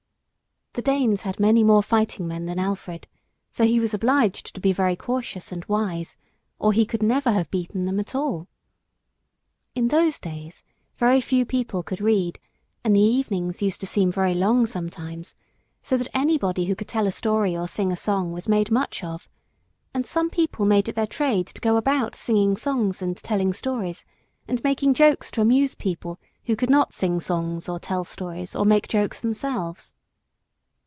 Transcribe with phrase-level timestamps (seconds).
[0.73, 3.05] "]The Danes had many more fighting men than Alfred;
[3.49, 6.15] so he was obliged to be very cautious and wise,
[6.59, 8.47] or he could never have beaten them at all.
[9.75, 10.63] In those days
[10.95, 12.39] very few people could read;
[12.85, 15.35] and the evenings used to seem very long sometimes,
[15.81, 19.03] so that anybody who could tell a story or sing a song was made much
[19.03, 19.27] of,
[19.93, 24.05] and some people made it their trade to go about singing songs and telling stories
[24.47, 28.63] and making jokes to amuse people who could not sing songs or tell stories or
[28.65, 29.93] make jokes themselves.